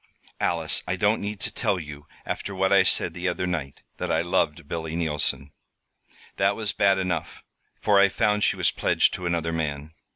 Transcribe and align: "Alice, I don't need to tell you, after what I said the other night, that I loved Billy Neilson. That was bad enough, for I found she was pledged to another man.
"Alice, 0.39 0.81
I 0.87 0.95
don't 0.95 1.21
need 1.21 1.39
to 1.41 1.53
tell 1.53 1.79
you, 1.79 2.07
after 2.25 2.55
what 2.55 2.73
I 2.73 2.81
said 2.81 3.13
the 3.13 3.27
other 3.27 3.45
night, 3.45 3.83
that 3.97 4.11
I 4.11 4.21
loved 4.23 4.67
Billy 4.67 4.95
Neilson. 4.95 5.51
That 6.37 6.55
was 6.55 6.73
bad 6.73 6.97
enough, 6.97 7.43
for 7.79 7.99
I 7.99 8.09
found 8.09 8.43
she 8.43 8.55
was 8.55 8.71
pledged 8.71 9.13
to 9.13 9.27
another 9.27 9.53
man. 9.53 9.93